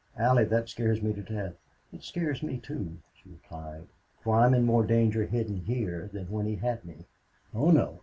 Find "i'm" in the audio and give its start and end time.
4.35-4.55